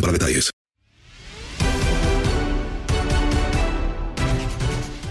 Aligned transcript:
para 0.00 0.12
detalles. 0.12 0.50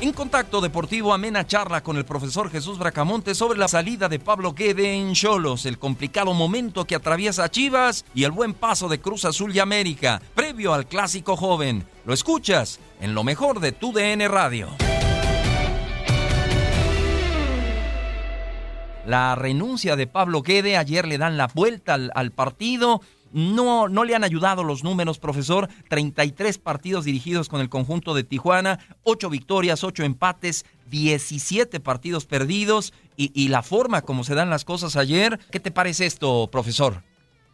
En 0.03 0.11
Contacto 0.11 0.59
Deportivo, 0.59 1.13
amena 1.13 1.47
charla 1.47 1.81
con 1.81 1.95
el 1.95 2.03
profesor 2.03 2.51
Jesús 2.51 2.77
Bracamonte 2.77 3.33
sobre 3.33 3.57
la 3.57 3.69
salida 3.69 4.09
de 4.09 4.19
Pablo 4.19 4.53
Guede 4.53 4.93
en 4.93 5.13
Cholos, 5.13 5.65
el 5.65 5.79
complicado 5.79 6.33
momento 6.33 6.83
que 6.83 6.95
atraviesa 6.95 7.49
Chivas 7.49 8.03
y 8.13 8.25
el 8.25 8.31
buen 8.31 8.53
paso 8.53 8.89
de 8.89 8.99
Cruz 8.99 9.23
Azul 9.23 9.55
y 9.55 9.59
América, 9.59 10.21
previo 10.35 10.73
al 10.73 10.87
clásico 10.87 11.37
joven. 11.37 11.85
Lo 12.05 12.13
escuchas 12.13 12.81
en 12.99 13.15
lo 13.15 13.23
mejor 13.23 13.61
de 13.61 13.71
tu 13.71 13.93
DN 13.93 14.27
Radio. 14.27 14.67
La 19.05 19.35
renuncia 19.35 19.95
de 19.95 20.07
Pablo 20.07 20.41
Guede, 20.41 20.77
ayer 20.77 21.07
le 21.07 21.17
dan 21.17 21.37
la 21.37 21.47
vuelta 21.47 21.97
al 22.13 22.31
partido. 22.31 23.01
No, 23.33 23.89
no 23.89 24.05
le 24.05 24.15
han 24.15 24.23
ayudado 24.23 24.63
los 24.63 24.83
números, 24.83 25.19
profesor. 25.19 25.67
33 25.89 26.57
partidos 26.59 27.03
dirigidos 27.03 27.49
con 27.49 27.59
el 27.61 27.69
conjunto 27.69 28.13
de 28.13 28.23
Tijuana, 28.23 28.79
8 29.03 29.29
victorias, 29.29 29.83
8 29.83 30.03
empates, 30.03 30.65
17 30.89 31.79
partidos 31.79 32.25
perdidos 32.25 32.93
y, 33.17 33.31
y 33.33 33.49
la 33.49 33.63
forma 33.63 34.03
como 34.03 34.23
se 34.23 34.35
dan 34.35 34.49
las 34.49 34.65
cosas 34.65 34.95
ayer. 34.95 35.39
¿Qué 35.51 35.59
te 35.59 35.71
parece 35.71 36.05
esto, 36.05 36.47
profesor? 36.51 37.01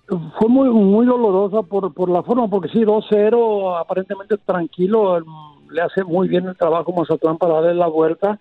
Fue 0.07 0.49
muy 0.49 0.69
muy 0.69 1.05
dolorosa 1.05 1.61
por, 1.61 1.93
por 1.93 2.09
la 2.09 2.23
forma, 2.23 2.47
porque 2.47 2.69
sí, 2.69 2.79
2-0, 2.79 3.79
aparentemente 3.79 4.37
tranquilo, 4.37 5.19
le 5.69 5.81
hace 5.81 6.03
muy 6.03 6.27
bien 6.27 6.47
el 6.47 6.57
trabajo 6.57 6.91
Mazatlán 6.91 7.37
para 7.37 7.55
darle 7.55 7.75
la 7.75 7.87
vuelta. 7.87 8.39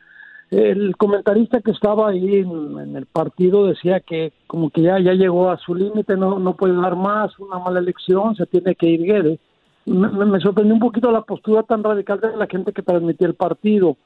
El 0.51 0.97
comentarista 0.97 1.61
que 1.61 1.73
estaba 1.73 2.09
ahí 2.09 2.37
en, 2.37 2.97
el 2.97 3.07
partido 3.07 3.67
decía 3.67 4.01
que 4.01 4.33
como 4.47 4.71
que 4.71 4.81
ya, 4.83 4.99
ya 4.99 5.13
llegó 5.13 5.51
a 5.51 5.59
su 5.59 5.75
límite, 5.75 6.17
no, 6.17 6.39
no 6.39 6.55
puede 6.57 6.75
dar 6.75 6.97
más, 6.97 7.39
una 7.39 7.59
mala 7.59 7.81
elección, 7.81 8.35
se 8.35 8.47
tiene 8.47 8.75
que 8.75 8.87
ir 8.87 9.03
Guede. 9.03 9.39
Me, 9.85 10.09
me- 10.09 10.41
sorprendió 10.41 10.75
un 10.75 10.81
poquito 10.81 11.11
la 11.11 11.21
postura 11.23 11.63
tan 11.65 11.83
radical 11.83 12.21
de 12.21 12.37
la 12.37 12.47
gente 12.47 12.73
que 12.73 12.83
transmitía 12.83 13.27
el 13.27 13.35
partido. 13.35 13.97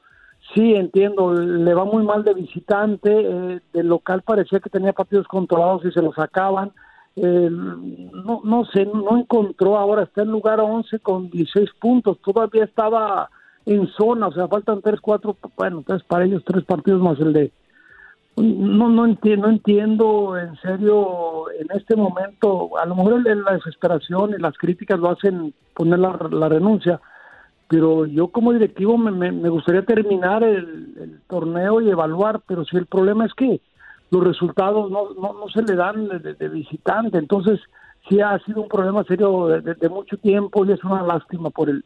Sí, 0.53 0.73
entiendo, 0.75 1.33
le 1.33 1.73
va 1.73 1.85
muy 1.85 2.03
mal 2.03 2.25
de 2.25 2.33
visitante, 2.33 3.09
eh, 3.09 3.59
de 3.71 3.83
local 3.83 4.21
parecía 4.23 4.59
que 4.59 4.69
tenía 4.69 4.91
partidos 4.91 5.25
controlados 5.27 5.85
y 5.85 5.91
se 5.91 6.01
los 6.01 6.15
sacaban. 6.15 6.71
Eh, 7.15 7.49
no, 7.49 8.41
no 8.43 8.65
sé, 8.65 8.85
no 8.85 9.17
encontró, 9.17 9.77
ahora 9.77 10.03
está 10.03 10.23
en 10.23 10.31
lugar 10.31 10.59
11 10.59 10.99
con 10.99 11.29
16 11.29 11.69
puntos, 11.79 12.17
todavía 12.19 12.65
estaba 12.65 13.29
en 13.65 13.87
zona, 13.89 14.27
o 14.27 14.31
sea, 14.33 14.47
faltan 14.47 14.81
3, 14.81 14.99
4, 15.01 15.37
bueno, 15.57 15.77
entonces 15.79 16.05
para 16.07 16.25
ellos 16.25 16.43
tres 16.45 16.63
partidos 16.65 17.01
más 17.01 17.19
el 17.19 17.33
de... 17.33 17.51
No, 18.35 18.89
no 18.89 19.05
entiendo, 19.05 19.45
no 19.47 19.53
entiendo 19.53 20.37
en 20.39 20.55
serio 20.57 21.51
en 21.51 21.67
este 21.77 21.95
momento, 21.95 22.77
a 22.79 22.85
lo 22.87 22.95
mejor 22.95 23.23
la 23.23 23.53
desesperación 23.53 24.31
y 24.31 24.41
las 24.41 24.57
críticas 24.57 24.99
lo 24.99 25.11
hacen 25.11 25.53
poner 25.75 25.99
la, 25.99 26.17
la 26.31 26.49
renuncia, 26.49 26.99
pero 27.67 28.07
yo 28.07 28.29
como 28.29 28.51
directivo 28.51 28.97
me, 28.97 29.11
me- 29.31 29.49
gustaría 29.49 29.83
terminar 29.85 30.43
el, 30.43 31.19
torneo 31.27 31.79
y 31.81 31.89
evaluar, 31.91 32.41
pero 32.47 32.65
si 32.65 32.75
el 32.75 32.87
problema 32.87 33.25
es 33.25 33.33
que 33.35 33.61
los 34.09 34.23
resultados 34.23 34.89
no, 34.89 35.13
no, 35.13 35.33
no 35.33 35.47
se 35.49 35.61
le 35.61 35.75
dan 35.75 36.07
de, 36.07 36.49
visitante, 36.49 37.19
entonces 37.19 37.59
sí 38.09 38.19
ha 38.19 38.37
sido 38.39 38.61
un 38.63 38.67
problema 38.67 39.03
serio 39.03 39.45
de- 39.47 39.75
de 39.75 39.89
mucho 39.89 40.17
tiempo 40.17 40.65
y 40.65 40.71
es 40.71 40.83
una 40.83 41.03
lástima 41.03 41.51
por 41.51 41.69
el... 41.69 41.83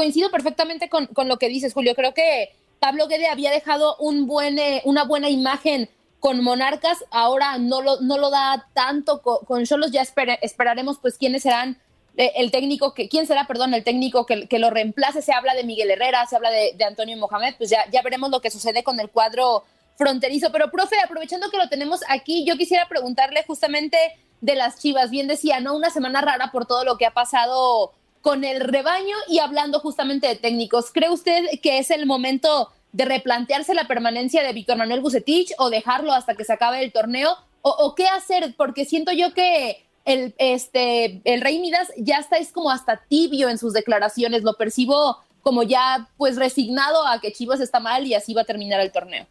coincido 0.00 0.30
perfectamente 0.30 0.88
con, 0.88 1.06
con 1.08 1.28
lo 1.28 1.36
que 1.36 1.48
dices, 1.48 1.74
Julio. 1.74 1.94
Creo 1.94 2.14
que 2.14 2.54
Pablo 2.78 3.06
Guede 3.06 3.28
había 3.28 3.50
dejado 3.50 3.96
un 3.98 4.26
eh, 4.58 4.80
una 4.86 5.04
buena 5.04 5.28
imagen 5.28 5.90
con 6.20 6.42
Monarcas, 6.42 6.98
ahora 7.10 7.58
no 7.58 7.82
lo, 7.82 8.00
no 8.00 8.16
lo 8.16 8.30
da 8.30 8.66
tanto 8.72 9.20
co- 9.20 9.40
con 9.46 9.64
Cholos, 9.66 9.90
ya 9.90 10.00
espere- 10.02 10.38
esperaremos 10.42 10.98
pues 11.02 11.18
quiénes 11.18 11.42
serán 11.42 11.76
eh, 12.16 12.32
el 12.36 12.50
técnico 12.50 12.94
que, 12.94 13.08
quién 13.08 13.26
será, 13.26 13.46
perdón, 13.46 13.74
el 13.74 13.84
técnico 13.84 14.24
que, 14.24 14.46
que 14.48 14.58
lo 14.58 14.70
reemplace, 14.70 15.20
se 15.22 15.32
habla 15.34 15.54
de 15.54 15.64
Miguel 15.64 15.90
Herrera, 15.90 16.26
se 16.26 16.36
habla 16.36 16.50
de, 16.50 16.72
de 16.78 16.84
Antonio 16.84 17.16
Mohamed, 17.18 17.54
pues 17.58 17.68
ya, 17.70 17.84
ya 17.92 18.00
veremos 18.02 18.30
lo 18.30 18.40
que 18.40 18.50
sucede 18.50 18.82
con 18.82 18.98
el 19.00 19.10
cuadro 19.10 19.64
fronterizo. 19.98 20.50
Pero, 20.50 20.70
profe, 20.70 20.96
aprovechando 21.04 21.50
que 21.50 21.58
lo 21.58 21.68
tenemos 21.68 22.00
aquí, 22.08 22.44
yo 22.46 22.56
quisiera 22.56 22.88
preguntarle 22.88 23.44
justamente 23.46 23.96
de 24.40 24.54
las 24.54 24.78
Chivas. 24.80 25.10
Bien 25.10 25.26
decía, 25.28 25.60
¿no? 25.60 25.74
Una 25.76 25.90
semana 25.90 26.20
rara 26.22 26.50
por 26.52 26.64
todo 26.66 26.84
lo 26.84 26.96
que 26.96 27.04
ha 27.06 27.12
pasado 27.12 27.92
con 28.22 28.44
el 28.44 28.60
rebaño 28.60 29.16
y 29.28 29.38
hablando 29.38 29.80
justamente 29.80 30.26
de 30.28 30.36
técnicos. 30.36 30.90
¿Cree 30.92 31.10
usted 31.10 31.44
que 31.62 31.78
es 31.78 31.90
el 31.90 32.06
momento 32.06 32.68
de 32.92 33.04
replantearse 33.04 33.74
la 33.74 33.86
permanencia 33.86 34.42
de 34.42 34.52
Víctor 34.52 34.76
Manuel 34.76 35.00
Bucetich 35.00 35.52
o 35.58 35.70
dejarlo 35.70 36.12
hasta 36.12 36.34
que 36.34 36.44
se 36.44 36.52
acabe 36.52 36.82
el 36.82 36.92
torneo? 36.92 37.30
¿O, 37.62 37.70
o 37.70 37.94
qué 37.94 38.06
hacer? 38.06 38.54
Porque 38.56 38.84
siento 38.84 39.12
yo 39.12 39.32
que 39.32 39.84
el, 40.04 40.34
este, 40.38 41.20
el 41.24 41.40
Rey 41.40 41.60
Midas 41.60 41.92
ya 41.96 42.16
está 42.16 42.36
es 42.38 42.52
como 42.52 42.70
hasta 42.70 43.00
tibio 43.08 43.48
en 43.48 43.58
sus 43.58 43.72
declaraciones. 43.72 44.42
Lo 44.42 44.54
percibo 44.54 45.18
como 45.42 45.62
ya 45.62 46.08
pues 46.16 46.36
resignado 46.36 47.06
a 47.06 47.20
que 47.20 47.32
Chivas 47.32 47.60
está 47.60 47.80
mal 47.80 48.06
y 48.06 48.14
así 48.14 48.34
va 48.34 48.42
a 48.42 48.46
terminar 48.46 48.80
el 48.80 48.92
torneo. 48.92 49.26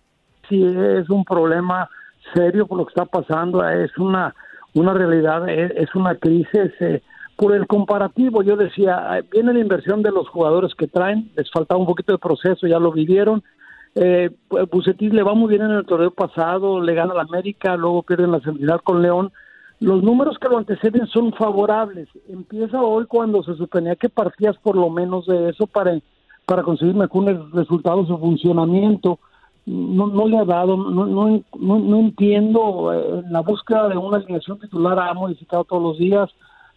Sí, 0.48 0.64
es 0.64 1.10
un 1.10 1.24
problema 1.24 1.90
serio 2.34 2.68
por 2.68 2.78
lo 2.80 2.86
que 2.86 2.92
está 2.92 3.06
pasando, 3.06 3.68
es 3.68 3.96
una, 3.98 4.34
una 4.74 4.94
realidad, 4.94 5.48
es, 5.50 5.94
una 5.96 6.16
crisis. 6.16 6.72
eh, 6.80 7.02
por 7.40 7.56
el 7.56 7.68
comparativo, 7.68 8.44
yo 8.44 8.58
decía, 8.58 9.18
eh, 9.18 9.24
viene 9.32 9.54
la 9.54 9.62
inversión 9.62 10.04
de 10.04 10.12
los 10.12 10.28
jugadores 10.28 10.76
que 10.76 10.88
traen, 10.88 11.32
les 11.38 11.50
faltaba 11.50 11.80
un 11.80 11.88
poquito 11.88 12.12
de 12.12 12.18
proceso, 12.18 12.68
ya 12.68 12.80
lo 12.80 12.92
vivieron. 12.92 13.42
Eh, 13.96 14.30
Bucetis 14.70 15.14
le 15.14 15.24
va 15.24 15.34
muy 15.34 15.48
bien 15.48 15.62
en 15.62 15.72
el 15.72 15.86
torneo 15.86 16.12
pasado, 16.12 16.82
le 16.82 16.94
gana 16.94 17.14
la 17.14 17.22
América, 17.22 17.78
luego 17.78 18.04
pierden 18.04 18.34
la 18.34 18.42
semifinal 18.42 18.84
con 18.84 19.02
León. 19.02 19.32
Los 19.80 20.04
números 20.04 20.38
que 20.38 20.50
lo 20.50 20.58
anteceden 20.58 21.08
son 21.08 21.32
favorables. 21.32 22.10
Empieza 22.28 22.82
hoy 22.82 23.06
cuando 23.06 23.42
se 23.42 23.56
suponía 23.56 23.96
que 23.96 24.10
partías 24.10 24.58
por 24.58 24.76
lo 24.76 24.90
menos 24.90 25.26
de 25.26 25.48
eso 25.52 25.66
para, 25.66 25.98
para 26.46 26.64
conseguir 26.64 26.96
mejores 26.96 27.40
resultados 27.54 28.12
o 28.12 28.18
funcionamiento. 28.18 29.18
No, 29.66 30.08
no 30.08 30.28
le 30.28 30.40
ha 30.40 30.44
dado, 30.44 30.76
no, 30.76 31.06
no, 31.06 31.42
no, 31.58 31.80
no 31.80 32.00
entiendo. 32.00 32.92
eh, 32.92 33.24
la 33.30 33.40
búsqueda 33.40 33.88
de 33.88 33.96
una 33.96 34.18
alineación 34.18 34.60
titular 34.60 35.00
ha 35.00 35.14
modificado 35.14 35.64
todos 35.64 35.82
los 35.82 35.98
días. 35.98 36.30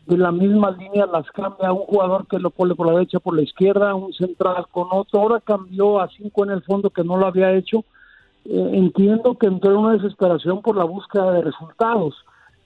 De 0.07 0.19
la 0.19 0.33
misma 0.33 0.73
línea 0.73 1.07
las 1.07 1.31
cambia 1.31 1.73
un 1.73 1.85
jugador 1.85 2.27
que 2.27 2.39
lo 2.39 2.51
pone 2.51 2.75
por 2.75 2.87
la 2.87 2.95
derecha, 2.95 3.21
por 3.21 3.37
la 3.37 3.43
izquierda, 3.43 3.95
un 3.95 4.13
central 4.13 4.67
con 4.71 4.89
otro, 4.91 5.21
ahora 5.21 5.41
cambió 5.41 6.01
a 6.01 6.09
cinco 6.09 6.45
en 6.45 6.51
el 6.51 6.63
fondo 6.63 6.91
que 6.91 7.05
no 7.05 7.17
lo 7.17 7.27
había 7.27 7.53
hecho. 7.53 7.85
Eh, 8.45 8.71
entiendo 8.73 9.37
que 9.39 9.47
entró 9.47 9.71
en 9.71 9.77
una 9.79 9.93
desesperación 9.93 10.61
por 10.63 10.77
la 10.77 10.85
búsqueda 10.85 11.31
de 11.33 11.43
resultados. 11.43 12.17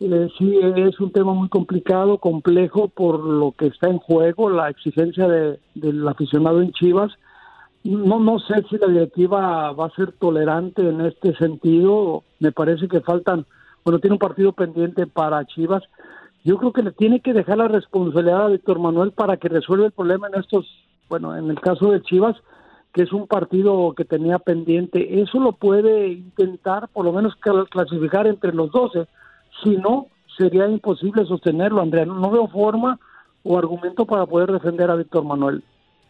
Eh, 0.01 0.29
sí, 0.39 0.59
es 0.77 0.99
un 1.01 1.11
tema 1.11 1.35
muy 1.35 1.49
complicado, 1.49 2.19
complejo 2.19 2.89
por 2.89 3.21
lo 3.21 3.53
que 3.53 3.67
está 3.67 3.89
en 3.89 3.99
juego, 3.99 4.49
la 4.49 4.71
exigencia 4.71 5.29
de, 5.29 5.59
del 5.75 6.07
aficionado 6.09 6.63
en 6.63 6.73
Chivas. 6.73 7.13
No, 7.85 8.19
no 8.19 8.39
sé 8.41 8.65
si 8.69 8.79
la 8.79 8.89
directiva 8.89 9.73
va 9.73 9.87
a 9.87 9.95
ser 9.95 10.13
tolerante 10.13 10.89
en 10.89 11.03
este 11.03 11.37
sentido. 11.37 12.25
Me 12.41 12.51
parece 12.51 12.89
que 12.89 13.01
faltan, 13.01 13.45
bueno, 13.85 14.01
tiene 14.01 14.15
un 14.15 14.19
partido 14.19 14.53
pendiente 14.53 15.07
para 15.07 15.45
Chivas 15.45 15.83
yo 16.45 16.59
creo 16.59 16.73
que 16.73 16.83
le 16.83 16.93
tiene 16.93 17.21
que 17.21 17.33
dejar 17.33 17.59
la 17.59 17.69
responsabilidad 17.69 18.47
a 18.47 18.49
Víctor 18.49 18.79
Manuel 18.79 19.13
para 19.13 19.37
que 19.37 19.49
resuelva 19.49 19.87
el 19.87 19.93
problema 19.93 20.29
en 20.29 20.41
estos, 20.41 20.67
bueno, 21.09 21.37
en 21.37 21.51
el 21.51 21.61
caso 21.61 21.91
de 21.91 22.03
Chivas, 22.03 22.37
que 22.93 23.03
es 23.03 23.13
un 23.13 23.27
partido 23.27 23.93
que 23.95 24.05
tenía 24.05 24.39
pendiente, 24.39 25.21
eso 25.21 25.39
lo 25.39 25.53
puede 25.53 26.09
intentar 26.09 26.89
por 26.89 27.05
lo 27.05 27.13
menos 27.13 27.35
clasificar 27.71 28.27
entre 28.27 28.53
los 28.53 28.71
12, 28.71 29.07
si 29.63 29.77
no, 29.77 30.07
sería 30.39 30.69
imposible 30.69 31.25
sostenerlo, 31.27 31.83
Andrea, 31.83 32.07
no 32.07 32.31
veo 32.31 32.49
forma 32.49 32.99
o 33.43 33.59
argumento 33.59 34.07
para 34.07 34.27
poder 34.27 34.51
defender 34.51 34.91
a 34.91 34.97
Víctor 34.97 35.25
Manuel. 35.25 35.63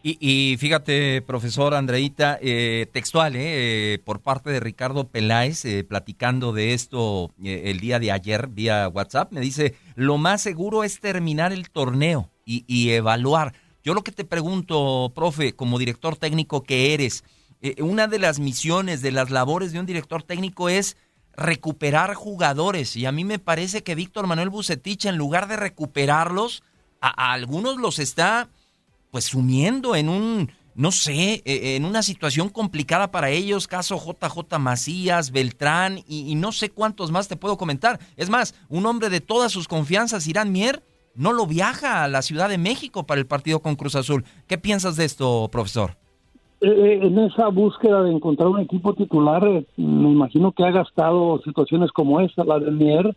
Y, 0.09 0.55
fíjate, 0.57 1.21
profesor 1.21 1.73
Andreita, 1.73 2.39
eh, 2.41 2.87
textual, 2.93 3.35
eh, 3.35 3.95
eh, 3.95 3.99
por 3.99 4.21
parte 4.21 4.49
de 4.49 4.61
Ricardo 4.61 5.09
Peláez, 5.09 5.65
platicando 5.85 6.53
de 6.53 6.73
esto 6.73 7.33
el 7.43 7.81
día 7.81 7.99
de 7.99 8.13
ayer 8.13 8.47
vía 8.47 8.87
WhatsApp, 8.87 9.33
me 9.33 9.41
dice, 9.41 9.75
lo 9.95 10.17
más 10.17 10.41
seguro 10.41 10.85
es 10.85 11.01
terminar 11.01 11.51
el 11.51 11.69
torneo 11.69 12.29
y, 12.45 12.91
evaluar. 12.91 13.53
Yo 13.83 13.93
lo 13.93 14.01
que 14.01 14.13
te 14.13 14.23
pregunto, 14.23 15.11
profe, 15.13 15.51
como 15.51 15.77
director 15.77 16.15
técnico 16.15 16.63
que 16.63 16.93
eres, 16.93 17.25
una 17.79 18.07
de 18.07 18.19
las 18.19 18.39
misiones, 18.39 19.01
de 19.01 19.11
las 19.11 19.29
labores 19.29 19.73
de 19.73 19.81
un 19.81 19.85
director 19.85 20.23
técnico 20.23 20.69
es 20.69 20.95
recuperar 21.33 22.13
jugadores. 22.13 22.95
Y 22.95 23.05
a 23.05 23.11
mí 23.11 23.25
me 23.25 23.39
parece 23.39 23.83
que 23.83 23.95
Víctor 23.95 24.25
Manuel 24.25 24.51
Bucetich, 24.51 25.05
en 25.05 25.17
lugar 25.17 25.49
de 25.49 25.57
recuperarlos, 25.57 26.63
a 27.01 27.33
algunos 27.33 27.75
los 27.75 27.99
está 27.99 28.49
pues 29.17 29.25
sumiendo 29.25 29.95
en 29.95 30.09
un, 30.09 30.51
no 30.75 30.91
sé, 30.91 31.41
e, 31.43 31.75
en 31.75 31.85
una 31.85 32.03
situación 32.03 32.49
complicada 32.49 33.09
para 33.09 33.31
ellos, 33.31 33.67
caso 33.67 33.97
JJ 33.97 34.59
Macías, 34.59 35.31
Beltrán 35.31 36.01
y, 36.07 36.35
no 36.35 36.51
sé 36.51 36.69
cuántos 36.69 37.09
más 37.09 37.27
te 37.27 37.35
puedo 37.35 37.57
comentar. 37.57 37.97
Es 38.15 38.29
más, 38.29 38.53
un 38.69 38.85
hombre 38.85 39.09
de 39.09 39.19
todas 39.19 39.51
sus 39.51 39.67
confianzas, 39.67 40.27
Irán 40.27 40.51
Mier, 40.51 40.83
no 41.15 41.33
lo 41.33 41.47
viaja 41.47 42.03
a 42.03 42.07
la 42.07 42.21
Ciudad 42.21 42.47
de 42.47 42.59
México 42.59 43.07
para 43.07 43.19
el 43.19 43.25
partido 43.25 43.59
con 43.59 43.75
Cruz 43.75 43.95
Azul. 43.95 44.23
¿Qué 44.45 44.59
piensas 44.59 44.97
de 44.97 45.05
esto, 45.05 45.49
profesor? 45.51 45.97
Eh, 46.61 46.69
eh, 46.69 46.99
en 47.01 47.17
esa 47.17 47.47
búsqueda 47.47 48.03
de 48.03 48.11
encontrar 48.11 48.49
un 48.49 48.59
equipo 48.59 48.93
titular, 48.93 49.47
eh, 49.47 49.65
me 49.77 50.11
imagino 50.11 50.51
que 50.51 50.63
ha 50.63 50.69
gastado 50.69 51.41
situaciones 51.43 51.91
como 51.91 52.19
esta, 52.19 52.43
la 52.43 52.59
de 52.59 52.69
Mier, 52.69 53.15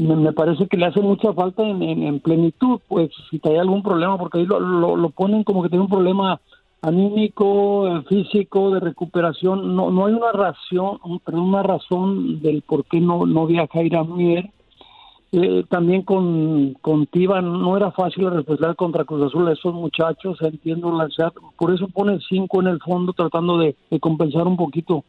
me, 0.00 0.32
parece 0.32 0.66
que 0.66 0.76
le 0.76 0.86
hace 0.86 1.00
mucha 1.00 1.32
falta 1.32 1.62
en, 1.62 2.20
plenitud, 2.20 2.80
pues 2.88 3.10
si 3.30 3.40
hay 3.44 3.56
algún 3.56 3.82
problema, 3.82 4.18
porque 4.18 4.38
ahí 4.38 4.46
lo, 4.46 4.58
lo, 4.60 5.10
ponen 5.10 5.44
como 5.44 5.62
que 5.62 5.68
tiene 5.68 5.84
un 5.84 5.90
problema 5.90 6.40
anímico, 6.82 7.86
eh, 7.86 8.02
físico, 8.08 8.70
de 8.70 8.80
recuperación, 8.80 9.76
no, 9.76 9.90
no 9.90 10.06
hay 10.06 10.14
una 10.14 10.32
razón, 10.32 10.98
una 11.26 11.62
razón 11.62 12.40
del 12.40 12.62
por 12.62 12.84
qué 12.84 13.00
no, 13.00 13.26
no 13.26 13.46
viaja 13.46 13.78
a 13.78 13.82
ir 13.82 13.96
a 13.96 14.04
Mier. 14.04 14.50
Eh, 15.32 15.64
también 15.68 16.02
con, 16.02 16.74
con 16.80 17.06
Tiva 17.06 17.40
no 17.40 17.76
era 17.76 17.92
fácil 17.92 18.28
responder 18.32 18.74
contra 18.74 19.04
Cruz 19.04 19.26
Azul 19.26 19.46
a 19.46 19.52
esos 19.52 19.72
muchachos, 19.72 20.38
entiendo 20.40 20.90
la 20.90 21.08
por 21.56 21.72
eso 21.72 21.86
pone 21.86 22.18
cinco 22.28 22.60
en 22.60 22.66
el 22.66 22.80
fondo 22.80 23.12
tratando 23.12 23.58
de, 23.58 23.76
compensar 24.00 24.48
un 24.48 24.56
poquito. 24.56 25.04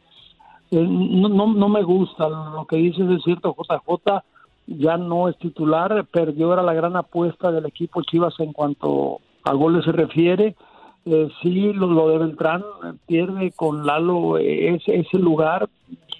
Eh, 0.70 0.80
no, 0.80 1.28
no, 1.28 1.52
no 1.52 1.68
me 1.68 1.82
gusta 1.82 2.28
lo 2.28 2.64
que 2.66 2.76
dices, 2.76 3.10
es 3.10 3.22
cierto, 3.24 3.56
JJ 3.58 4.22
ya 4.66 4.96
no 4.96 5.28
es 5.28 5.36
titular, 5.38 6.06
perdió, 6.10 6.52
era 6.52 6.62
la 6.62 6.74
gran 6.74 6.96
apuesta 6.96 7.50
del 7.50 7.66
equipo 7.66 8.02
Chivas 8.02 8.34
en 8.38 8.52
cuanto 8.52 9.20
a 9.44 9.52
goles 9.52 9.84
se 9.84 9.92
refiere. 9.92 10.56
Eh, 11.04 11.28
sí, 11.42 11.72
lo, 11.72 12.08
de 12.08 12.18
Beltrán 12.18 12.60
eh, 12.60 12.92
pierde 13.06 13.52
con 13.56 13.84
Lalo 13.84 14.38
eh, 14.38 14.74
ese, 14.74 15.00
ese 15.00 15.18
lugar. 15.18 15.68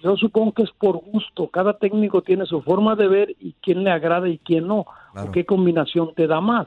Yo 0.02 0.16
supongo 0.16 0.52
que 0.52 0.64
es 0.64 0.70
por 0.72 0.96
gusto. 0.96 1.46
Cada 1.48 1.74
técnico 1.74 2.22
tiene 2.22 2.46
su 2.46 2.62
forma 2.62 2.96
de 2.96 3.06
ver 3.06 3.36
y 3.38 3.54
quién 3.62 3.84
le 3.84 3.92
agrada 3.92 4.28
y 4.28 4.38
quién 4.38 4.66
no. 4.66 4.86
qué 5.32 5.46
combinación 5.46 6.12
te 6.14 6.26
da 6.26 6.40
más. 6.40 6.66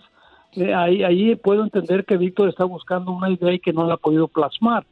Eh, 0.54 0.74
ahí, 0.74 1.04
ahí 1.04 1.36
puedo 1.36 1.64
entender 1.64 2.06
que 2.06 2.16
Víctor 2.16 2.48
está 2.48 2.64
buscando 2.64 3.12
una 3.12 3.30
idea 3.30 3.52
y 3.52 3.60
que 3.60 3.74
no 3.74 3.86
la 3.86 3.96
ha 3.96 3.98
podido 3.98 4.30
plasmar 4.30 4.86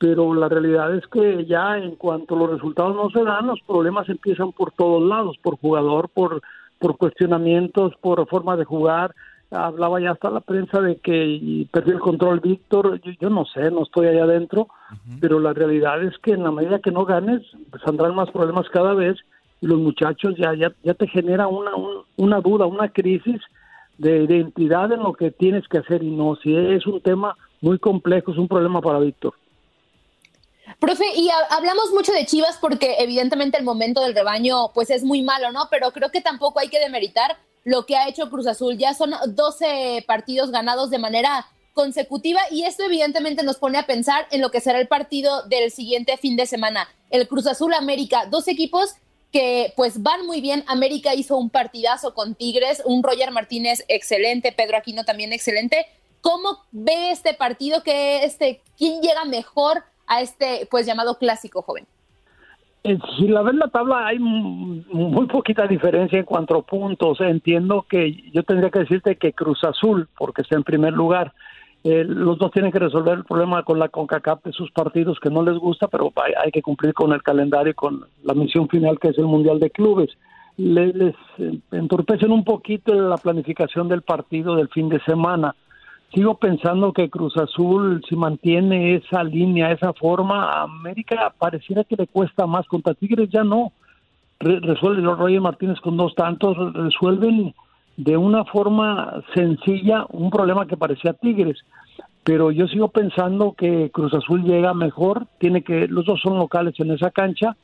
pero 0.00 0.32
la 0.32 0.48
realidad 0.48 0.94
es 0.94 1.06
que 1.08 1.44
ya 1.44 1.76
en 1.76 1.94
cuanto 1.96 2.34
los 2.34 2.48
resultados 2.48 2.96
no 2.96 3.10
se 3.10 3.22
dan, 3.22 3.48
los 3.48 3.60
problemas 3.60 4.08
empiezan 4.08 4.50
por 4.50 4.72
todos 4.72 5.06
lados, 5.06 5.36
por 5.42 5.58
jugador, 5.58 6.08
por, 6.08 6.40
por 6.78 6.96
cuestionamientos, 6.96 7.92
por 8.00 8.26
forma 8.26 8.56
de 8.56 8.64
jugar. 8.64 9.14
Hablaba 9.50 10.00
ya 10.00 10.12
hasta 10.12 10.30
la 10.30 10.40
prensa 10.40 10.80
de 10.80 10.96
que 10.96 11.66
perdió 11.70 11.92
el 11.92 12.00
control 12.00 12.40
Víctor, 12.40 12.98
yo, 13.20 13.28
no 13.28 13.44
sé, 13.44 13.70
no 13.70 13.82
estoy 13.82 14.06
allá 14.06 14.24
adentro, 14.24 14.68
pero 15.20 15.38
la 15.38 15.52
realidad 15.52 16.02
es 16.02 16.16
que 16.22 16.32
en 16.32 16.44
la 16.44 16.50
medida 16.50 16.78
que 16.78 16.92
no 16.92 17.04
ganes, 17.04 17.42
pues 17.68 17.82
saldrán 17.82 18.14
más 18.14 18.30
problemas 18.30 18.70
cada 18.70 18.94
vez 18.94 19.18
y 19.60 19.66
los 19.66 19.78
muchachos 19.78 20.34
ya, 20.38 20.54
ya, 20.54 20.72
ya 20.82 20.94
te 20.94 21.08
genera 21.08 21.46
una, 21.46 21.72
una 22.16 22.40
duda, 22.40 22.64
una 22.64 22.88
crisis 22.88 23.42
de 23.98 24.24
identidad 24.24 24.90
en 24.92 25.02
lo 25.02 25.12
que 25.12 25.30
tienes 25.30 25.68
que 25.68 25.76
hacer 25.76 26.02
y 26.02 26.10
no, 26.10 26.36
si 26.36 26.56
es 26.56 26.86
un 26.86 27.02
tema 27.02 27.36
muy 27.60 27.78
complejo, 27.78 28.32
es 28.32 28.38
un 28.38 28.48
problema 28.48 28.80
para 28.80 28.98
Víctor. 28.98 29.34
Profe, 30.78 31.04
y 31.16 31.28
hablamos 31.50 31.90
mucho 31.92 32.12
de 32.12 32.26
Chivas 32.26 32.58
porque 32.60 32.96
evidentemente 32.98 33.58
el 33.58 33.64
momento 33.64 34.00
del 34.02 34.14
rebaño 34.14 34.72
pues 34.72 34.90
es 34.90 35.02
muy 35.02 35.22
malo, 35.22 35.52
¿no? 35.52 35.68
Pero 35.70 35.92
creo 35.92 36.10
que 36.10 36.20
tampoco 36.20 36.60
hay 36.60 36.68
que 36.68 36.78
demeritar 36.78 37.38
lo 37.64 37.86
que 37.86 37.96
ha 37.96 38.08
hecho 38.08 38.30
Cruz 38.30 38.46
Azul. 38.46 38.78
Ya 38.78 38.94
son 38.94 39.12
12 39.26 40.04
partidos 40.06 40.50
ganados 40.50 40.90
de 40.90 40.98
manera 40.98 41.46
consecutiva 41.72 42.40
y 42.50 42.64
esto 42.64 42.84
evidentemente 42.84 43.42
nos 43.42 43.56
pone 43.56 43.78
a 43.78 43.86
pensar 43.86 44.26
en 44.30 44.40
lo 44.40 44.50
que 44.50 44.60
será 44.60 44.78
el 44.80 44.88
partido 44.88 45.42
del 45.44 45.70
siguiente 45.70 46.16
fin 46.16 46.36
de 46.36 46.46
semana. 46.46 46.88
El 47.10 47.28
Cruz 47.28 47.46
Azul 47.46 47.74
América, 47.74 48.26
dos 48.26 48.48
equipos 48.48 48.94
que 49.32 49.72
pues 49.76 50.02
van 50.02 50.26
muy 50.26 50.40
bien. 50.40 50.64
América 50.66 51.14
hizo 51.14 51.36
un 51.36 51.50
partidazo 51.50 52.14
con 52.14 52.34
Tigres, 52.34 52.82
un 52.84 53.02
Roger 53.02 53.30
Martínez 53.30 53.84
excelente, 53.88 54.52
Pedro 54.52 54.76
Aquino 54.76 55.04
también 55.04 55.32
excelente. 55.32 55.86
¿Cómo 56.20 56.58
ve 56.70 57.12
este 57.12 57.34
partido? 57.34 57.82
que 57.82 58.24
este, 58.24 58.60
¿Quién 58.76 59.00
llega 59.00 59.24
mejor 59.24 59.84
a 60.10 60.20
este 60.20 60.68
pues 60.70 60.84
llamado 60.84 61.16
clásico 61.16 61.62
joven? 61.62 61.86
Eh, 62.82 62.98
si 63.16 63.28
la 63.28 63.42
ves 63.42 63.54
la 63.54 63.68
tabla 63.68 64.06
hay 64.06 64.18
muy 64.18 65.26
poquita 65.26 65.66
diferencia 65.66 66.18
en 66.18 66.24
cuanto 66.24 66.56
a 66.56 66.62
puntos. 66.62 67.20
Entiendo 67.20 67.86
que 67.88 68.30
yo 68.32 68.42
tendría 68.42 68.70
que 68.70 68.80
decirte 68.80 69.16
que 69.16 69.32
Cruz 69.32 69.62
Azul, 69.64 70.08
porque 70.18 70.42
está 70.42 70.56
en 70.56 70.64
primer 70.64 70.92
lugar, 70.92 71.32
eh, 71.84 72.04
los 72.04 72.38
dos 72.38 72.50
tienen 72.50 72.72
que 72.72 72.78
resolver 72.78 73.18
el 73.18 73.24
problema 73.24 73.62
con 73.62 73.78
la 73.78 73.88
CONCACAF 73.88 74.44
de 74.44 74.52
sus 74.52 74.70
partidos 74.72 75.18
que 75.20 75.30
no 75.30 75.42
les 75.42 75.56
gusta, 75.56 75.88
pero 75.88 76.12
hay, 76.42 76.50
que 76.50 76.60
cumplir 76.62 76.92
con 76.92 77.12
el 77.12 77.22
calendario 77.22 77.70
y 77.70 77.74
con 77.74 78.04
la 78.24 78.34
misión 78.34 78.68
final 78.68 78.98
que 78.98 79.08
es 79.08 79.18
el 79.18 79.26
Mundial 79.26 79.60
de 79.60 79.70
Clubes. 79.70 80.10
Les, 80.56 80.94
les 80.94 81.14
eh, 81.38 81.58
entorpecen 81.70 82.32
un 82.32 82.44
poquito 82.44 82.92
la 82.94 83.16
planificación 83.16 83.88
del 83.88 84.02
partido 84.02 84.56
del 84.56 84.68
fin 84.68 84.88
de 84.88 85.00
semana 85.00 85.54
sigo 86.12 86.34
pensando 86.34 86.92
que 86.92 87.10
Cruz 87.10 87.36
Azul, 87.36 88.02
si 88.08 88.16
mantiene 88.16 88.96
esa 88.96 89.22
línea, 89.22 89.72
esa 89.72 89.92
forma, 89.92 90.62
América 90.62 91.32
pareciera 91.38 91.84
que 91.84 91.96
le 91.96 92.06
cuesta 92.06 92.46
más. 92.46 92.66
Contra 92.66 92.94
Tigres 92.94 93.30
ya 93.30 93.44
no. 93.44 93.72
resuelve 94.40 95.02
los 95.02 95.18
Roger 95.18 95.40
Martínez 95.40 95.80
con 95.80 95.96
dos 95.96 96.14
tantos, 96.14 96.56
resuelven 96.74 97.54
de 97.96 98.16
una 98.16 98.44
forma 98.44 99.22
sencilla 99.34 100.06
un 100.08 100.30
problema 100.30 100.66
que 100.66 100.76
parecía 100.76 101.12
Tigres. 101.12 101.58
Pero 102.24 102.50
yo 102.50 102.66
sigo 102.66 102.88
pensando 102.88 103.52
que 103.52 103.90
Cruz 103.90 104.12
Azul 104.14 104.42
llega 104.42 104.74
mejor, 104.74 105.26
tiene 105.38 105.62
que, 105.62 105.86
los 105.88 106.04
dos 106.04 106.20
son 106.20 106.38
locales 106.38 106.74
en 106.78 106.90
esa 106.90 107.10
cancha. 107.10 107.56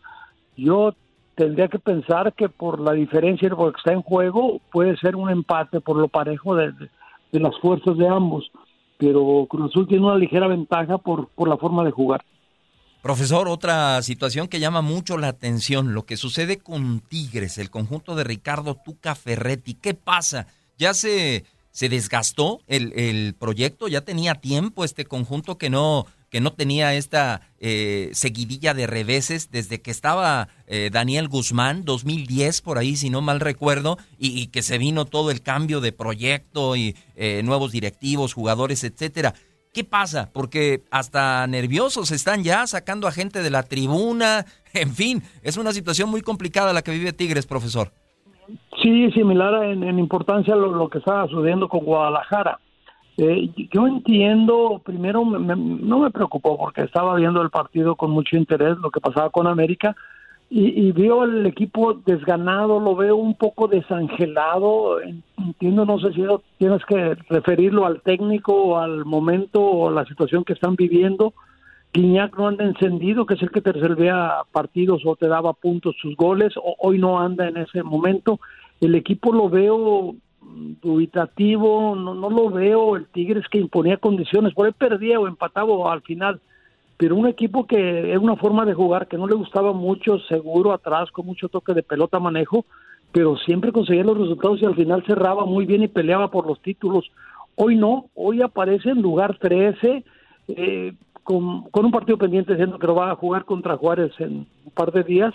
Yo 0.56 0.94
tendría 1.34 1.68
que 1.68 1.78
pensar 1.78 2.32
que 2.32 2.48
por 2.48 2.80
la 2.80 2.92
diferencia, 2.92 3.48
por 3.50 3.66
lo 3.66 3.72
que 3.72 3.78
está 3.78 3.92
en 3.92 4.02
juego, 4.02 4.60
puede 4.72 4.96
ser 4.96 5.16
un 5.16 5.30
empate 5.30 5.80
por 5.80 5.96
lo 5.96 6.08
parejo 6.08 6.54
de 6.54 6.72
de 6.72 6.88
las 7.33 7.59
fuerzas 7.61 7.97
de 7.97 8.09
ambos, 8.09 8.50
pero 8.99 9.47
Cruz 9.49 9.71
Azul 9.71 9.87
tiene 9.87 10.04
una 10.06 10.16
ligera 10.16 10.47
ventaja 10.47 10.99
por, 10.99 11.28
por 11.28 11.49
la 11.49 11.56
forma 11.56 11.85
de 11.85 11.90
jugar. 11.90 12.25
Profesor, 13.02 13.47
otra 13.49 14.02
situación 14.02 14.49
que 14.49 14.59
llama 14.59 14.83
mucho 14.83 15.16
la 15.16 15.28
atención, 15.28 15.95
lo 15.95 16.06
que 16.06 16.16
sucede 16.16 16.59
con 16.59 17.00
Tigres, 17.00 17.56
el 17.59 17.71
conjunto 17.71 18.16
de 18.16 18.25
Ricardo 18.25 18.75
Tuca 18.85 19.14
Ferretti. 19.14 19.75
¿Qué 19.75 19.95
pasa? 19.95 20.49
¿Ya 20.76 20.92
se, 20.92 21.45
se 21.71 21.88
desgastó 21.88 22.62
el, 22.66 22.92
el 22.99 23.35
proyecto? 23.35 23.87
¿Ya 23.87 24.00
tenía 24.00 24.35
tiempo 24.35 24.83
este 24.85 25.04
conjunto 25.04 25.56
que 25.56 25.71
no, 25.71 26.06
que 26.30 26.40
no 26.40 26.52
tenía 26.52 26.95
esta 26.95 27.42
eh, 27.59 28.11
seguidilla 28.12 28.75
de 28.75 28.87
reveses 28.87 29.50
desde 29.50 29.80
que 29.80 29.90
estaba 29.90 30.49
eh, 30.66 30.90
Daniel 30.92 31.28
Guzmán, 31.28 31.85
2010 31.85 32.62
por 32.62 32.78
ahí, 32.78 32.97
si 32.97 33.11
no 33.11 33.21
mal 33.21 33.40
recuerdo, 33.40 33.97
y, 34.18 34.49
que 34.49 34.62
se 34.62 34.78
vino 34.78 35.04
todo 35.04 35.30
el 35.30 35.42
cambio 35.42 35.80
de 35.80 35.92
proyecto 35.92 36.76
y 36.76 36.95
eh, 37.14 37.42
nuevos 37.45 37.73
directivos, 37.73 38.35
jugadores, 38.35 38.85
etcétera. 38.85 39.35
¿Qué 39.73 39.85
pasa? 39.85 40.30
Porque 40.33 40.83
hasta 40.90 41.47
nerviosos 41.47 42.11
están 42.11 42.42
ya 42.42 42.66
sacando 42.66 43.06
a 43.06 43.12
gente 43.12 43.42
de 43.42 43.50
la 43.50 43.62
tribuna. 43.62 44.47
En 44.76 44.90
fin, 44.90 45.23
es 45.42 45.56
una 45.56 45.73
situación 45.73 46.11
muy 46.11 46.21
complicada 46.21 46.75
la 46.75 46.83
que 46.83 46.90
vive 46.90 47.14
Tigres, 47.14 47.47
profesor. 47.47 47.92
Sí, 48.83 49.11
similar 49.12 49.64
en, 49.64 49.99
importancia 49.99 50.54
lo, 50.54 50.71
lo 50.71 50.90
que 50.90 50.99
estaba 50.99 51.26
sucediendo 51.28 51.66
con 51.66 51.80
Guadalajara. 51.83 52.61
Eh, 53.18 53.50
yo 53.73 53.87
entiendo, 53.87 54.80
primero 54.85 55.25
no 55.25 55.99
me 55.99 56.11
preocupó 56.11 56.58
porque 56.58 56.82
estaba 56.82 57.14
viendo 57.14 57.40
el 57.40 57.50
partido 57.50 57.96
con 57.96 58.11
mucho 58.11 58.37
interés, 58.37 58.76
lo 58.78 58.90
que 58.90 59.00
pasaba 59.00 59.30
con 59.30 59.46
América, 59.46 59.96
y, 60.49 60.92
veo 60.92 61.25
el 61.25 61.44
equipo 61.44 61.94
desganado, 61.94 62.78
lo 62.78 62.94
veo 62.94 63.16
un 63.16 63.35
poco 63.35 63.66
desangelado, 63.66 65.00
entiendo, 65.37 65.85
no 65.85 65.99
sé 65.99 66.12
si 66.12 66.23
tienes 66.58 66.85
que 66.85 67.16
referirlo 67.28 67.85
al 67.85 68.00
técnico 68.02 68.54
o 68.54 68.78
al 68.78 69.04
momento 69.04 69.61
o 69.61 69.90
la 69.90 70.04
situación 70.04 70.44
que 70.44 70.52
están 70.52 70.76
viviendo. 70.76 71.35
Guiñac 71.92 72.38
no 72.38 72.46
anda 72.46 72.64
encendido, 72.64 73.26
que 73.26 73.35
es 73.35 73.42
el 73.42 73.50
que 73.50 73.61
te 73.61 73.73
resolvía 73.73 74.35
partidos 74.52 75.02
o 75.04 75.16
te 75.16 75.26
daba 75.26 75.52
puntos 75.52 75.96
sus 76.00 76.14
goles, 76.14 76.56
o, 76.56 76.76
hoy 76.78 77.00
no 77.00 77.18
anda 77.18 77.49
en 77.49 77.56
ese 77.56 77.82
momento. 77.82 78.38
El 78.80 78.94
equipo 78.94 79.32
lo 79.32 79.50
veo 79.50 80.14
dubitativo, 80.82 81.94
no, 81.96 82.14
no 82.14 82.30
lo 82.30 82.50
veo, 82.50 82.96
el 82.96 83.06
Tigres 83.06 83.44
que 83.50 83.58
imponía 83.58 83.96
condiciones, 83.96 84.54
por 84.54 84.66
ahí 84.66 84.72
perdía 84.72 85.18
o 85.18 85.26
empataba 85.26 85.92
al 85.92 86.02
final, 86.02 86.40
pero 86.96 87.16
un 87.16 87.26
equipo 87.26 87.66
que 87.66 88.12
es 88.12 88.18
una 88.18 88.36
forma 88.36 88.64
de 88.64 88.74
jugar 88.74 89.08
que 89.08 89.18
no 89.18 89.26
le 89.26 89.34
gustaba 89.34 89.72
mucho, 89.72 90.18
seguro 90.20 90.72
atrás, 90.72 91.10
con 91.10 91.26
mucho 91.26 91.48
toque 91.48 91.74
de 91.74 91.82
pelota 91.82 92.18
manejo, 92.18 92.64
pero 93.12 93.36
siempre 93.36 93.72
conseguía 93.72 94.04
los 94.04 94.18
resultados 94.18 94.60
y 94.62 94.66
al 94.66 94.74
final 94.74 95.04
cerraba 95.06 95.44
muy 95.44 95.66
bien 95.66 95.82
y 95.82 95.88
peleaba 95.88 96.30
por 96.30 96.46
los 96.46 96.60
títulos. 96.60 97.10
Hoy 97.54 97.76
no, 97.76 98.06
hoy 98.14 98.42
aparece 98.42 98.90
en 98.90 99.02
lugar 99.02 99.38
13, 99.38 100.04
eh, 100.48 100.92
con, 101.22 101.62
con 101.70 101.84
un 101.84 101.90
partido 101.90 102.18
pendiente 102.18 102.52
diciendo 102.52 102.78
que 102.78 102.86
lo 102.86 102.94
va 102.94 103.10
a 103.10 103.16
jugar 103.16 103.44
contra 103.44 103.76
Juárez 103.76 104.12
en 104.18 104.46
un 104.64 104.72
par 104.74 104.92
de 104.92 105.02
días, 105.02 105.34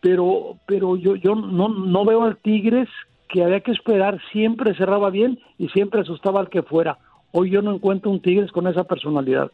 pero 0.00 0.56
pero 0.66 0.96
yo 0.96 1.14
yo 1.16 1.34
no 1.34 1.68
no 1.68 2.04
veo 2.04 2.22
al 2.22 2.36
Tigres 2.38 2.88
que 3.32 3.44
había 3.44 3.60
que 3.60 3.72
esperar, 3.72 4.20
siempre 4.32 4.74
cerraba 4.74 5.10
bien 5.10 5.38
y 5.58 5.68
siempre 5.68 6.00
asustaba 6.00 6.40
al 6.40 6.48
que 6.48 6.62
fuera. 6.62 6.98
Hoy 7.32 7.50
yo 7.50 7.62
no 7.62 7.74
encuentro 7.74 8.10
un 8.10 8.20
Tigres 8.20 8.50
con 8.52 8.66
esa 8.66 8.84
personalidad. 8.84 9.50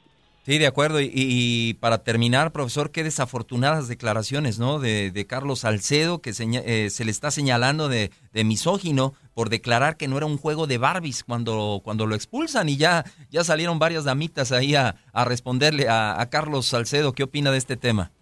Sí, 0.47 0.59
de 0.59 0.69
acuerdo. 0.69 1.01
Y, 1.01 1.77
para 1.81 2.05
terminar, 2.05 2.53
profesor, 2.53 2.93
qué 2.93 3.03
desafortunadas 3.03 3.89
declaraciones, 3.89 4.61
¿no? 4.61 4.79
De, 4.79 5.27
Carlos 5.29 5.59
Salcedo, 5.61 6.21
que 6.21 6.31
eh, 6.31 6.89
se 6.89 7.05
le 7.05 7.11
está 7.11 7.33
señalando 7.33 7.89
de, 7.89 8.13
misógino 8.45 9.13
por 9.35 9.51
declarar 9.51 9.97
que 9.97 10.07
no 10.07 10.17
era 10.17 10.27
un 10.27 10.39
juego 10.39 10.69
de 10.69 10.79
Barbies 10.79 11.25
cuando, 11.25 11.81
cuando 11.83 12.07
lo 12.07 12.15
expulsan. 12.15 12.69
Y 12.69 12.77
ya, 12.77 13.05
ya 13.29 13.43
salieron 13.43 13.81
varias 13.81 14.05
damitas 14.05 14.53
ahí 14.53 14.77
a, 14.77 14.95
responderle 15.25 15.89
a, 15.89 16.21
a 16.21 16.31
Carlos 16.31 16.67
Salcedo. 16.67 17.13
¿Qué 17.13 17.25
opina 17.25 17.51
de 17.51 17.59
este 17.59 17.77
tema? 17.77 18.13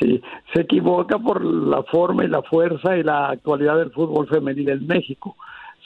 Sí, 0.00 0.20
se 0.52 0.62
equivoca 0.62 1.18
por 1.18 1.44
la 1.44 1.82
forma 1.84 2.24
y 2.24 2.28
la 2.28 2.42
fuerza 2.42 2.96
y 2.96 3.02
la 3.02 3.28
actualidad 3.28 3.76
del 3.76 3.90
fútbol 3.90 4.26
femenil 4.28 4.70
en 4.70 4.86
México. 4.86 5.36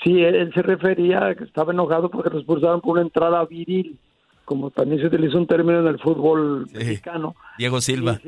Sí, 0.02 0.22
él, 0.22 0.52
se 0.54 0.62
refería 0.62 1.34
que 1.34 1.44
estaba 1.44 1.72
enojado 1.72 2.08
porque 2.08 2.30
lo 2.30 2.38
expulsaron 2.38 2.80
por 2.80 2.92
una 2.92 3.02
entrada 3.02 3.44
viril, 3.44 3.98
como 4.44 4.70
también 4.70 5.00
se 5.00 5.08
utiliza 5.08 5.36
un 5.36 5.46
término 5.46 5.80
en 5.80 5.88
el 5.88 5.98
fútbol 5.98 6.66
mexicano. 6.72 7.34
Diego 7.58 7.80
Silva. 7.80 8.20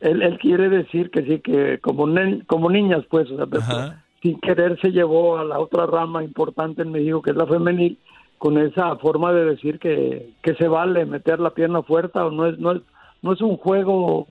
él, 0.00 0.38
quiere 0.40 0.68
decir 0.68 1.10
que 1.10 1.22
sí, 1.22 1.38
que 1.38 1.78
como, 1.78 2.06
como 2.46 2.70
niñas, 2.70 3.04
pues, 3.08 3.28
sin 4.20 4.40
querer 4.40 4.78
se 4.80 4.90
llevó 4.90 5.38
a 5.38 5.44
la 5.44 5.60
otra 5.60 5.86
rama 5.86 6.24
importante 6.24 6.82
en 6.82 6.90
México, 6.90 7.22
que 7.22 7.30
es 7.30 7.36
la 7.36 7.46
femenil, 7.46 7.98
con 8.38 8.58
esa 8.58 8.96
forma 8.96 9.32
de 9.32 9.44
decir 9.44 9.78
que, 9.78 10.30
que 10.42 10.54
se 10.54 10.66
vale 10.66 11.06
meter 11.06 11.38
la 11.40 11.50
pierna 11.50 11.82
fuerte 11.82 12.18
o 12.18 12.30
no 12.30 12.46
es, 12.46 12.58
no 12.58 12.72
es, 12.72 12.82
no 13.22 13.32
es 13.32 13.40
un 13.42 13.56
juego 13.56 14.26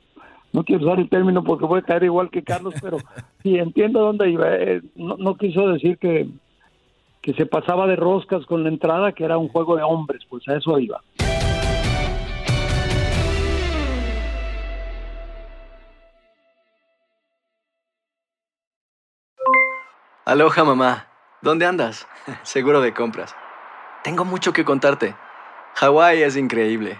no 0.51 0.63
quiero 0.63 0.85
usar 0.85 0.99
el 0.99 1.09
término 1.09 1.43
porque 1.43 1.65
voy 1.65 1.79
a 1.79 1.83
caer 1.83 2.03
igual 2.03 2.29
que 2.29 2.43
Carlos, 2.43 2.73
pero 2.81 2.97
sí 3.43 3.57
entiendo 3.57 4.01
dónde 4.01 4.29
iba. 4.29 4.47
Eh, 4.55 4.81
no, 4.95 5.35
quiso 5.35 5.67
decir 5.67 5.97
que, 5.97 6.29
que 7.21 7.33
se 7.33 7.45
pasaba 7.45 7.87
de 7.87 7.95
roscas 7.95 8.45
con 8.45 8.63
la 8.63 8.69
entrada, 8.69 9.11
que 9.11 9.25
era 9.25 9.37
un 9.37 9.49
juego 9.49 9.75
de 9.75 9.83
hombres, 9.83 10.23
pues 10.29 10.47
a 10.47 10.55
eso 10.55 10.79
iba. 10.79 11.01
Aloha 20.25 20.63
mamá, 20.63 21.07
¿dónde 21.41 21.65
andas? 21.65 22.07
Seguro 22.43 22.81
de 22.81 22.93
compras. 22.93 23.35
Tengo 24.03 24.25
mucho 24.25 24.53
que 24.53 24.63
contarte. 24.63 25.15
Hawái 25.75 26.21
es 26.21 26.37
increíble. 26.37 26.99